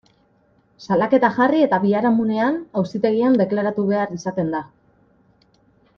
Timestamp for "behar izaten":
3.93-4.51